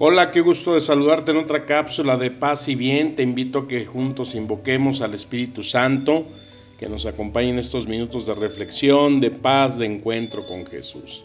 [0.00, 3.16] Hola, qué gusto de saludarte en otra cápsula de paz y bien.
[3.16, 6.24] Te invito a que juntos invoquemos al Espíritu Santo,
[6.78, 11.24] que nos acompañe en estos minutos de reflexión, de paz, de encuentro con Jesús.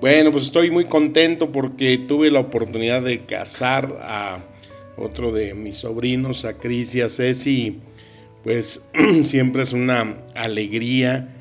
[0.00, 4.38] Bueno, pues estoy muy contento porque tuve la oportunidad de casar a
[4.96, 7.80] otro de mis sobrinos, a Cris y a Ceci.
[8.44, 8.86] Pues
[9.24, 11.34] siempre es una alegría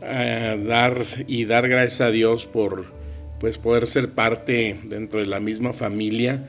[0.00, 3.03] eh, dar y dar gracias a Dios por
[3.44, 6.48] pues poder ser parte dentro de la misma familia,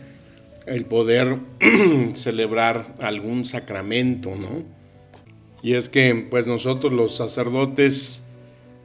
[0.66, 1.40] el poder
[2.14, 4.64] celebrar algún sacramento, ¿no?
[5.62, 8.24] Y es que pues nosotros los sacerdotes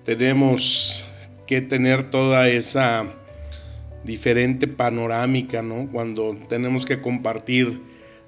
[0.05, 1.05] tenemos
[1.47, 3.07] que tener toda esa
[4.03, 5.87] diferente panorámica, ¿no?
[5.93, 7.81] Cuando tenemos que compartir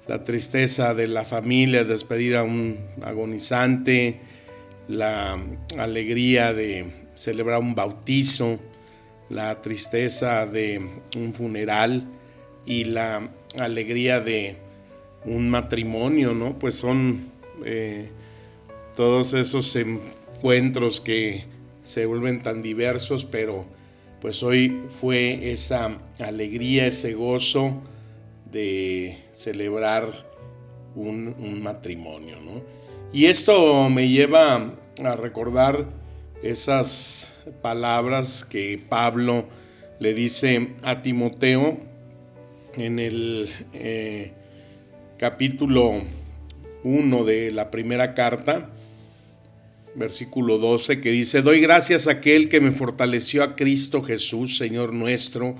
[0.07, 4.21] la tristeza de la familia, despedir a un agonizante,
[4.87, 5.37] la
[5.77, 8.61] alegría de celebrar un bautizo,
[9.33, 10.79] la tristeza de
[11.15, 12.05] un funeral
[12.65, 14.57] y la alegría de
[15.25, 16.59] un matrimonio, ¿no?
[16.59, 17.31] Pues son
[17.65, 18.09] eh,
[18.95, 21.45] todos esos encuentros que
[21.81, 23.65] se vuelven tan diversos, pero
[24.21, 27.81] pues hoy fue esa alegría, ese gozo
[28.51, 30.31] de celebrar
[30.95, 32.61] un, un matrimonio, ¿no?
[33.11, 35.87] Y esto me lleva a recordar
[36.43, 39.47] esas palabras que Pablo
[39.99, 41.79] le dice a Timoteo
[42.73, 44.31] en el eh,
[45.17, 46.01] capítulo
[46.83, 48.69] 1 de la primera carta,
[49.95, 54.93] versículo 12, que dice, doy gracias a aquel que me fortaleció a Cristo Jesús, Señor
[54.93, 55.55] nuestro,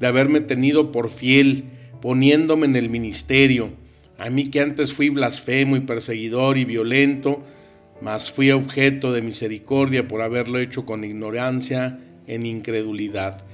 [0.00, 1.64] de haberme tenido por fiel,
[2.00, 3.70] poniéndome en el ministerio,
[4.18, 7.42] a mí que antes fui blasfemo y perseguidor y violento,
[8.02, 13.44] mas fui objeto de misericordia por haberlo hecho con ignorancia en incredulidad.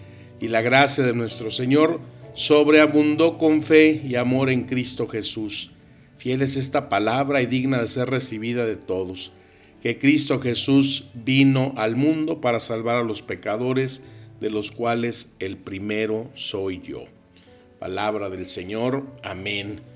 [0.40, 2.00] Y la gracia de nuestro Señor
[2.32, 5.70] sobreabundó con fe y amor en Cristo Jesús.
[6.16, 9.32] Fiel es esta palabra y digna de ser recibida de todos,
[9.82, 14.06] que Cristo Jesús vino al mundo para salvar a los pecadores,
[14.40, 17.04] de los cuales el primero soy yo.
[17.78, 19.04] Palabra del Señor.
[19.22, 19.87] Amén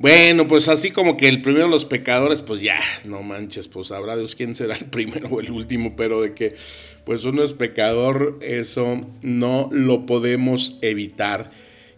[0.00, 3.88] bueno, pues así como que el primero de los pecadores, pues ya, no manches, pues
[3.88, 6.56] sabrá Dios quién será el primero o el último, pero de que
[7.04, 11.50] pues uno es pecador, eso no lo podemos evitar.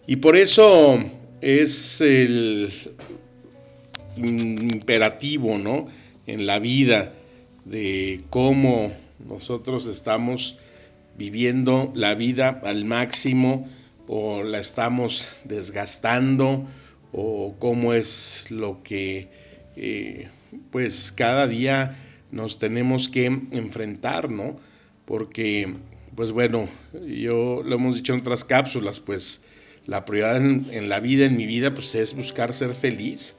[0.05, 0.99] Y por eso
[1.39, 2.73] es el
[4.17, 5.87] imperativo, ¿no?
[6.27, 7.13] En la vida
[7.63, 8.91] de cómo
[9.25, 10.57] nosotros estamos
[11.17, 13.65] viviendo la vida al máximo
[14.07, 16.67] o la estamos desgastando
[17.13, 19.29] o cómo es lo que
[19.77, 20.27] eh,
[20.71, 21.97] pues cada día
[22.31, 24.59] nos tenemos que enfrentar, ¿no?
[25.05, 25.75] Porque,
[26.15, 26.67] pues bueno,
[27.07, 29.43] yo lo hemos dicho en otras cápsulas, pues
[29.85, 33.35] la prioridad en, en, la vida, en mi vida, pues es buscar ser feliz.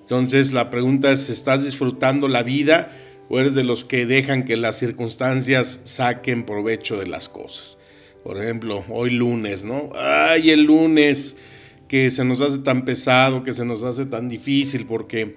[0.00, 2.90] Entonces la pregunta es, ¿estás disfrutando la vida
[3.28, 7.76] o eres de los que dejan que las circunstancias saquen provecho de las cosas?
[8.24, 9.90] Por ejemplo, hoy lunes, ¿no?
[9.94, 11.36] Ay, el lunes
[11.88, 15.36] que se nos hace tan pesado, que se nos hace tan difícil, porque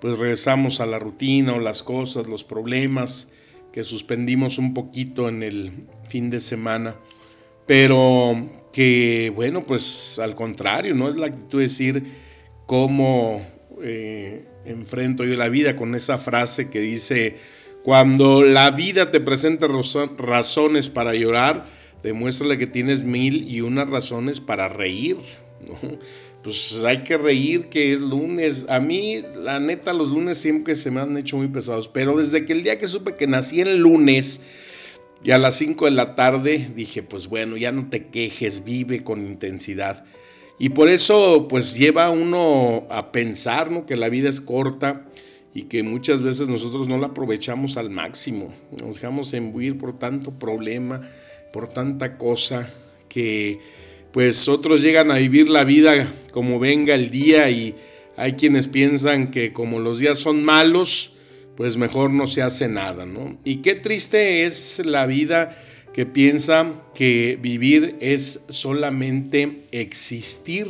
[0.00, 3.28] pues regresamos a la rutina o las cosas, los problemas
[3.72, 5.72] que suspendimos un poquito en el
[6.08, 6.96] fin de semana,
[7.66, 12.04] pero que bueno, pues al contrario, no es la actitud de decir
[12.66, 13.46] cómo
[13.82, 17.36] eh, enfrento yo la vida con esa frase que dice,
[17.82, 19.66] cuando la vida te presenta
[20.18, 21.66] razones para llorar,
[22.02, 25.16] demuéstrale que tienes mil y unas razones para reír.
[26.42, 28.64] Pues hay que reír que es lunes.
[28.70, 31.88] A mí, la neta, los lunes siempre se me han hecho muy pesados.
[31.88, 34.40] Pero desde que el día que supe que nací el lunes
[35.22, 39.04] y a las 5 de la tarde, dije, pues bueno, ya no te quejes, vive
[39.04, 40.04] con intensidad.
[40.58, 43.84] Y por eso, pues lleva uno a pensar ¿no?
[43.84, 45.06] que la vida es corta
[45.54, 48.52] y que muchas veces nosotros no la aprovechamos al máximo.
[48.82, 51.00] Nos dejamos embuir por tanto problema,
[51.52, 52.70] por tanta cosa
[53.08, 53.58] que
[54.12, 57.74] pues otros llegan a vivir la vida como venga el día y
[58.16, 61.14] hay quienes piensan que como los días son malos,
[61.56, 63.38] pues mejor no se hace nada, ¿no?
[63.44, 65.56] Y qué triste es la vida
[65.92, 70.68] que piensa que vivir es solamente existir.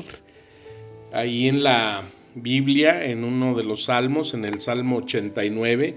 [1.13, 2.05] Ahí en la
[2.35, 5.97] Biblia, en uno de los salmos, en el Salmo 89,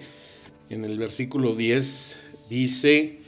[0.69, 2.15] en el versículo 10,
[2.49, 3.19] dice,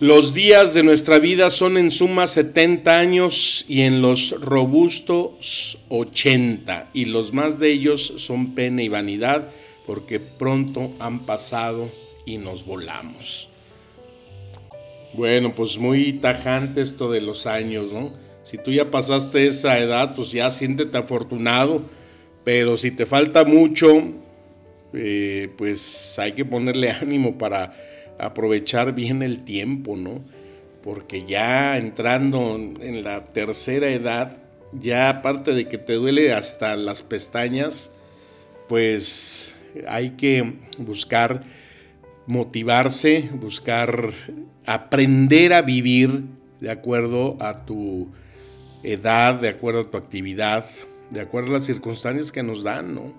[0.00, 6.90] los días de nuestra vida son en suma 70 años y en los robustos 80,
[6.94, 9.48] y los más de ellos son pena y vanidad,
[9.86, 11.90] porque pronto han pasado
[12.24, 13.48] y nos volamos.
[15.14, 18.12] Bueno, pues muy tajante esto de los años, ¿no?
[18.44, 21.82] Si tú ya pasaste esa edad, pues ya siéntete afortunado,
[22.44, 24.04] pero si te falta mucho,
[24.92, 27.74] eh, pues hay que ponerle ánimo para
[28.18, 30.22] aprovechar bien el tiempo, ¿no?
[30.82, 34.36] Porque ya entrando en la tercera edad,
[34.72, 37.94] ya aparte de que te duele hasta las pestañas,
[38.68, 39.54] pues
[39.86, 41.42] hay que buscar
[42.26, 44.10] motivarse, buscar
[44.66, 46.24] aprender a vivir
[46.60, 48.08] de acuerdo a tu
[48.82, 50.66] edad, de acuerdo a tu actividad,
[51.10, 53.14] de acuerdo a las circunstancias que nos dan, ¿no?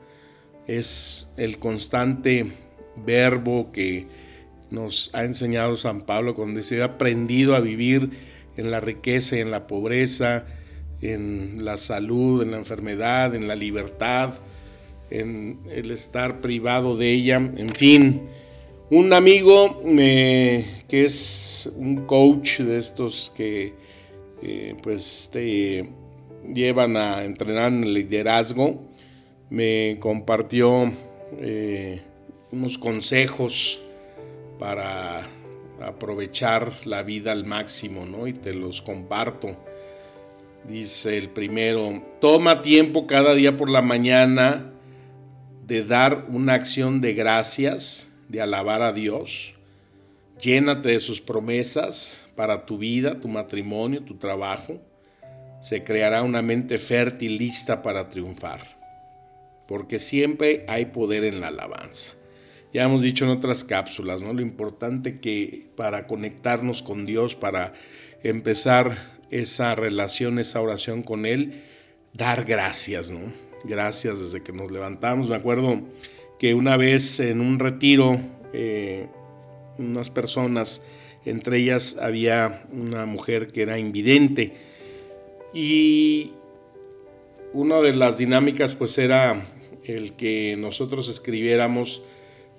[0.68, 2.52] Es el constante
[2.96, 4.06] verbo que
[4.72, 8.12] nos ha enseñado San Pablo cuando dice, he aprendido a vivir
[8.58, 10.46] en la riqueza y en la pobreza,
[11.02, 14.34] en la salud, en la enfermedad, en la libertad,
[15.10, 18.24] en el estar privado de ella, en fin.
[18.92, 23.74] Un amigo que es un coach de estos que
[24.42, 25.90] eh, pues te
[26.54, 28.82] llevan a entrenar en el liderazgo,
[29.50, 30.92] me compartió
[31.40, 32.02] eh,
[32.52, 33.80] unos consejos
[34.60, 35.24] para
[35.82, 38.28] aprovechar la vida al máximo, ¿no?
[38.28, 39.58] Y te los comparto.
[40.68, 44.72] Dice el primero, toma tiempo cada día por la mañana
[45.66, 49.54] de dar una acción de gracias, de alabar a Dios.
[50.42, 54.82] Llénate de sus promesas para tu vida, tu matrimonio, tu trabajo.
[55.62, 58.78] Se creará una mente fértil lista para triunfar.
[59.68, 62.19] Porque siempre hay poder en la alabanza.
[62.72, 64.34] Ya hemos dicho en otras cápsulas, ¿no?
[64.34, 67.74] Lo importante que para conectarnos con Dios, para
[68.22, 68.96] empezar
[69.32, 71.64] esa relación, esa oración con Él,
[72.14, 73.34] dar gracias, ¿no?
[73.64, 75.30] Gracias desde que nos levantamos.
[75.30, 75.82] Me acuerdo
[76.38, 78.20] que una vez en un retiro,
[78.54, 79.08] eh,
[79.80, 80.84] unas personas,
[81.26, 84.54] entre ellas había una mujer que era invidente.
[85.54, 86.34] Y
[87.54, 89.44] una de las dinámicas pues era
[89.86, 92.04] el que nosotros escribiéramos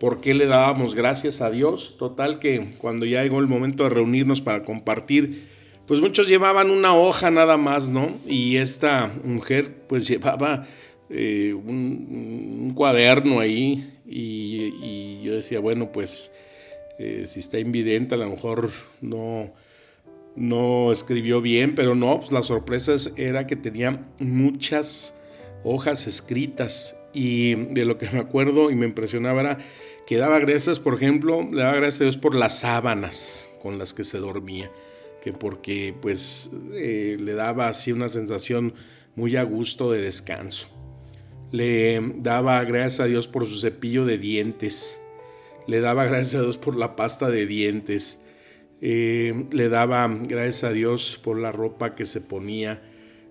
[0.01, 1.97] por qué le dábamos gracias a Dios.
[1.99, 5.47] Total que cuando ya llegó el momento de reunirnos para compartir,
[5.87, 8.19] pues muchos llevaban una hoja nada más, ¿no?
[8.27, 10.67] Y esta mujer pues llevaba
[11.11, 16.33] eh, un, cuaderno ahí y, yo decía, bueno, pues
[16.99, 18.71] eh, si está invidente a lo mejor
[19.03, 19.53] no,
[20.35, 25.19] no escribió bien, pero no, pues la sorpresa era que tenía muchas
[25.63, 29.59] hojas escritas y de lo que me acuerdo y me impresionaba era
[30.11, 33.95] que daba gracias, por ejemplo, le daba gracias a Dios por las sábanas con las
[33.95, 34.69] que se dormía,
[35.23, 38.75] que porque pues eh, le daba así una sensación
[39.15, 40.67] muy a gusto de descanso.
[41.53, 45.01] Le daba gracias a Dios por su cepillo de dientes,
[45.69, 48.21] le daba gracias a Dios por la pasta de dientes,
[48.81, 52.83] eh, le daba gracias a Dios por la ropa que se ponía,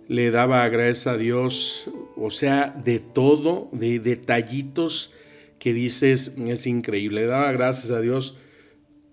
[0.08, 5.12] le daba gracias a Dios, o sea, de todo, de detallitos
[5.60, 8.38] que dices, es increíble, le daba gracias a Dios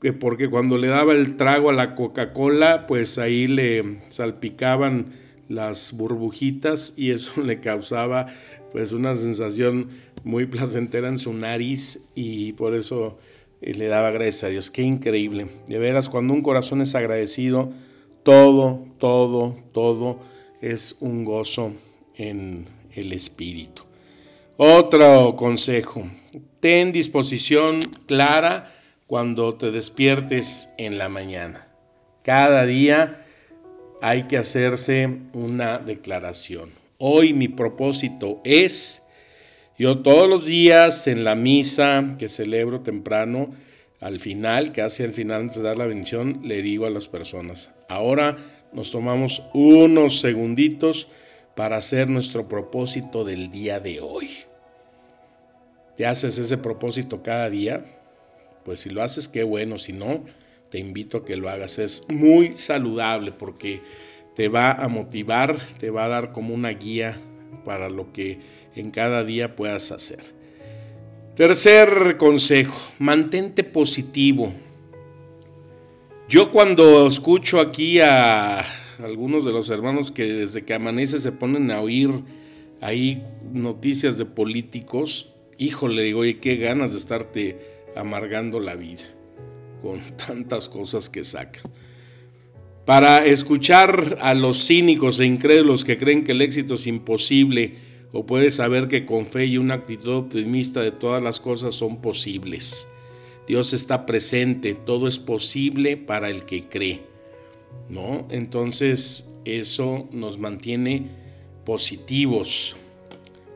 [0.00, 5.06] que porque cuando le daba el trago a la Coca-Cola, pues ahí le salpicaban
[5.48, 8.26] las burbujitas y eso le causaba
[8.72, 9.88] pues una sensación
[10.24, 13.18] muy placentera en su nariz y por eso
[13.62, 14.70] eh, le daba gracias a Dios.
[14.70, 15.46] Qué increíble.
[15.66, 17.72] De veras, cuando un corazón es agradecido,
[18.22, 20.20] todo, todo, todo
[20.60, 21.72] es un gozo
[22.16, 23.82] en el espíritu.
[24.58, 26.08] Otro consejo,
[26.60, 28.72] ten disposición clara
[29.06, 31.68] cuando te despiertes en la mañana.
[32.22, 33.22] Cada día
[34.00, 36.70] hay que hacerse una declaración.
[36.96, 39.06] Hoy mi propósito es,
[39.78, 43.50] yo todos los días en la misa que celebro temprano,
[44.00, 47.74] al final, casi al final antes de dar la bendición, le digo a las personas,
[47.90, 48.38] ahora
[48.72, 51.08] nos tomamos unos segunditos
[51.54, 54.45] para hacer nuestro propósito del día de hoy.
[55.96, 57.84] ¿Te haces ese propósito cada día?
[58.64, 60.24] Pues si lo haces, qué bueno, si no,
[60.70, 61.78] te invito a que lo hagas.
[61.78, 63.80] Es muy saludable porque
[64.34, 67.16] te va a motivar, te va a dar como una guía
[67.64, 68.40] para lo que
[68.74, 70.20] en cada día puedas hacer.
[71.34, 74.52] Tercer consejo, mantente positivo.
[76.28, 78.64] Yo cuando escucho aquí a
[79.02, 82.10] algunos de los hermanos que desde que amanece se ponen a oír
[82.80, 83.22] ahí
[83.52, 87.58] noticias de políticos, híjole, digo, oye, qué ganas de estarte
[87.94, 89.04] amargando la vida
[89.82, 91.70] con tantas cosas que sacan.
[92.84, 97.74] Para escuchar a los cínicos e incrédulos que creen que el éxito es imposible,
[98.12, 102.00] o puedes saber que con fe y una actitud optimista de todas las cosas son
[102.00, 102.86] posibles.
[103.46, 107.02] Dios está presente, todo es posible para el que cree.
[107.88, 108.26] ¿No?
[108.30, 111.08] Entonces, eso nos mantiene
[111.64, 112.76] positivos.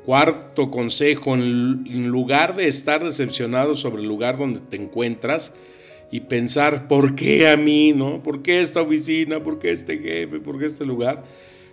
[0.04, 5.54] Cuarto consejo, en lugar de estar decepcionado sobre el lugar donde te encuentras
[6.10, 7.92] y pensar, ¿por qué a mí?
[7.92, 8.22] ¿No?
[8.22, 9.42] ¿Por qué esta oficina?
[9.42, 10.40] ¿Por qué este jefe?
[10.40, 11.24] ¿Por qué este lugar?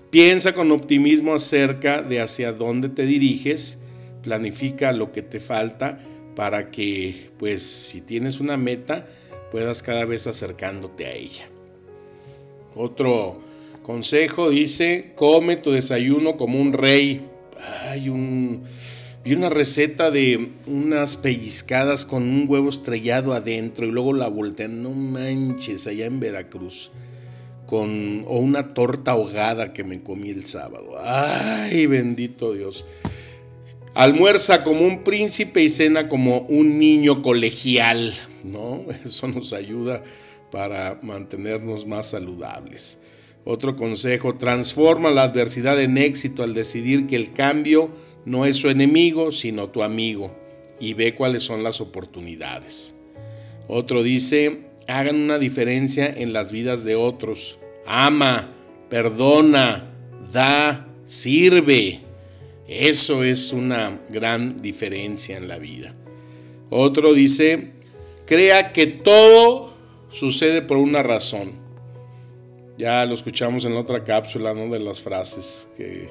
[0.09, 3.79] Piensa con optimismo acerca de hacia dónde te diriges,
[4.23, 5.99] planifica lo que te falta
[6.35, 9.07] para que, pues, si tienes una meta,
[9.51, 11.49] puedas cada vez acercándote a ella.
[12.75, 13.39] Otro
[13.81, 17.25] consejo dice, come tu desayuno como un rey.
[17.89, 18.09] Hay
[19.23, 24.81] vi una receta de unas pellizcadas con un huevo estrellado adentro y luego la voltean,
[24.81, 26.91] no manches, allá en Veracruz.
[27.65, 30.97] Con, o una torta ahogada que me comí el sábado.
[31.03, 32.85] Ay, bendito Dios.
[33.93, 38.85] Almuerza como un príncipe y cena como un niño colegial, ¿no?
[39.05, 40.03] Eso nos ayuda
[40.51, 42.99] para mantenernos más saludables.
[43.49, 47.89] Otro consejo, transforma la adversidad en éxito al decidir que el cambio
[48.25, 50.35] no es su enemigo, sino tu amigo,
[50.81, 52.93] y ve cuáles son las oportunidades.
[53.69, 57.57] Otro dice, hagan una diferencia en las vidas de otros.
[57.85, 58.51] Ama,
[58.89, 59.93] perdona,
[60.33, 62.01] da, sirve.
[62.67, 65.95] Eso es una gran diferencia en la vida.
[66.69, 67.71] Otro dice,
[68.25, 69.73] crea que todo
[70.11, 71.66] sucede por una razón.
[72.77, 74.69] Ya lo escuchamos en la otra cápsula, ¿no?
[74.69, 76.07] De las frases que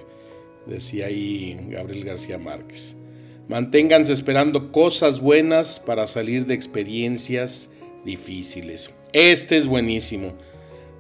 [0.67, 2.97] decía ahí Gabriel García Márquez.
[3.49, 7.71] Manténganse esperando cosas buenas para salir de experiencias
[8.05, 8.93] difíciles.
[9.13, 10.35] Este es buenísimo.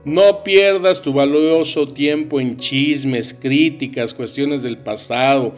[0.04, 5.52] No pierdas tu valioso tiempo en chismes, críticas, cuestiones del pasado,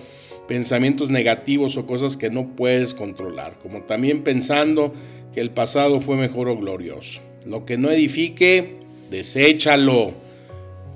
[0.49, 4.95] pensamientos negativos o cosas que no puedes controlar, como también pensando
[5.35, 7.21] que el pasado fue mejor o glorioso.
[7.47, 8.78] Lo que no edifique,
[9.11, 10.13] deséchalo.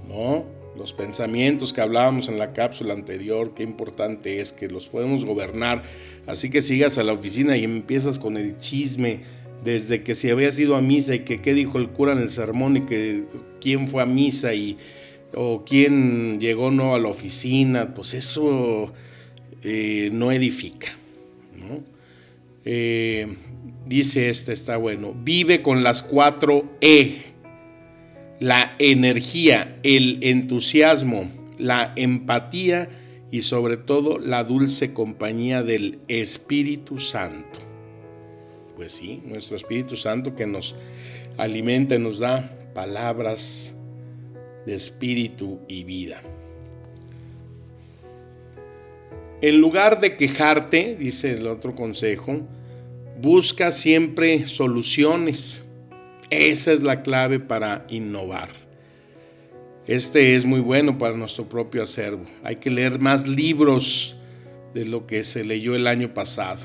[0.09, 0.45] ¿No?
[0.77, 5.83] Los pensamientos que hablábamos en la cápsula anterior, qué importante es que los podemos gobernar.
[6.27, 9.21] Así que sigas a la oficina y empiezas con el chisme
[9.63, 12.31] desde que si había ido a misa y que qué dijo el cura en el
[12.31, 13.25] sermón y que
[13.61, 14.77] quién fue a misa y
[15.35, 18.93] o quién llegó no a la oficina, pues eso
[19.63, 20.89] eh, no edifica.
[22.65, 23.37] Eh,
[23.87, 27.17] dice este, está bueno, vive con las cuatro E,
[28.43, 32.89] la energía, el entusiasmo, la empatía
[33.31, 37.61] y sobre todo la dulce compañía del Espíritu Santo.
[38.75, 40.75] Pues sí, nuestro Espíritu Santo que nos
[41.39, 43.77] alimenta, nos da palabras
[44.67, 46.21] de espíritu y vida.
[49.41, 52.41] En lugar de quejarte, dice el otro consejo,
[53.21, 55.63] busca siempre soluciones.
[56.33, 58.49] Esa es la clave para innovar.
[59.87, 62.25] Este es muy bueno para nuestro propio acervo.
[62.43, 64.17] Hay que leer más libros
[64.73, 66.65] de lo que se leyó el año pasado.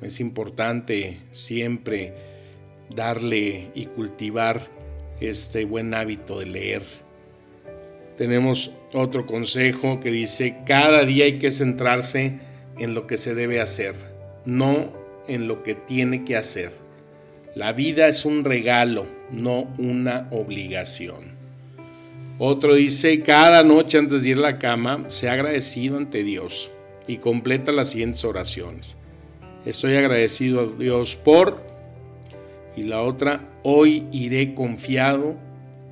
[0.00, 2.14] Es importante siempre
[2.94, 4.68] darle y cultivar
[5.20, 6.82] este buen hábito de leer.
[8.16, 12.38] Tenemos otro consejo que dice, cada día hay que centrarse
[12.78, 13.96] en lo que se debe hacer,
[14.44, 14.92] no
[15.26, 16.83] en lo que tiene que hacer.
[17.54, 21.34] La vida es un regalo, no una obligación.
[22.38, 26.70] Otro dice, cada noche antes de ir a la cama, sea agradecido ante Dios
[27.06, 28.96] y completa las siguientes oraciones.
[29.64, 31.62] Estoy agradecido a Dios por,
[32.76, 35.36] y la otra, hoy iré confiado,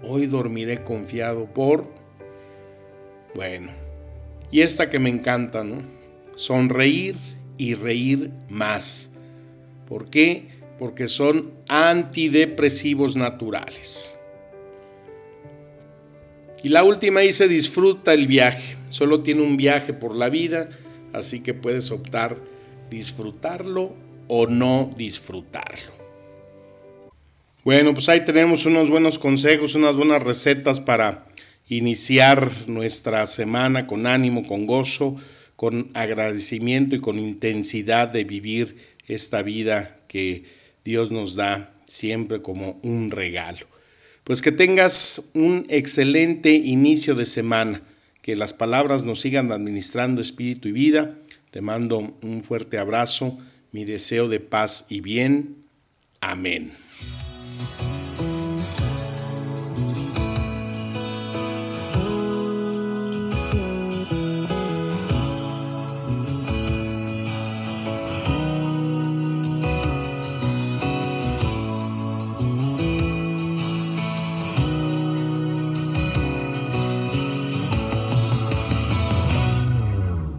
[0.03, 1.87] hoy dormiré confiado por,
[3.37, 3.71] bueno,
[4.51, 5.81] y esta que me encanta, ¿no?
[6.35, 7.15] Sonreír
[7.57, 9.11] y reír más.
[9.89, 10.49] ¿Por qué?
[10.83, 14.17] Porque son antidepresivos naturales.
[16.65, 18.77] Y la última dice, disfruta el viaje.
[18.89, 20.69] Solo tiene un viaje por la vida,
[21.13, 22.37] así que puedes optar
[22.91, 23.95] disfrutarlo
[24.27, 25.93] o no disfrutarlo.
[27.63, 31.29] Bueno, pues ahí tenemos unos buenos consejos, unas buenas recetas para
[31.69, 35.15] iniciar nuestra semana con ánimo, con gozo,
[35.55, 42.81] con agradecimiento y con intensidad de vivir esta vida que Dios nos da siempre como
[42.83, 43.67] un regalo.
[44.25, 47.83] Pues que tengas un excelente inicio de semana,
[48.23, 51.19] que las palabras nos sigan administrando espíritu y vida.
[51.51, 53.39] Te mando un fuerte abrazo,
[53.73, 55.57] mi deseo de paz y bien.
[56.21, 56.73] Amén.